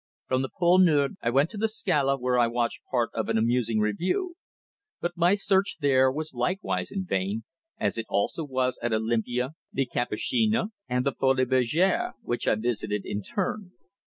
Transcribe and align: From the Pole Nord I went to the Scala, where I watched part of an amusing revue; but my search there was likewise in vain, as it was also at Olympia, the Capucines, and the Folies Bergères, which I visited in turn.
From 0.25 0.41
the 0.41 0.49
Pole 0.49 0.79
Nord 0.79 1.17
I 1.21 1.29
went 1.29 1.51
to 1.51 1.57
the 1.59 1.67
Scala, 1.69 2.17
where 2.17 2.39
I 2.39 2.47
watched 2.47 2.81
part 2.89 3.11
of 3.13 3.29
an 3.29 3.37
amusing 3.37 3.77
revue; 3.79 4.33
but 4.99 5.15
my 5.15 5.35
search 5.35 5.77
there 5.79 6.11
was 6.11 6.33
likewise 6.33 6.89
in 6.89 7.05
vain, 7.05 7.43
as 7.79 7.99
it 7.99 8.07
was 8.09 8.39
also 8.39 8.79
at 8.81 8.93
Olympia, 8.93 9.51
the 9.71 9.85
Capucines, 9.85 10.71
and 10.89 11.05
the 11.05 11.11
Folies 11.13 11.45
Bergères, 11.45 12.13
which 12.23 12.47
I 12.47 12.55
visited 12.55 13.05
in 13.05 13.21
turn. 13.21 13.73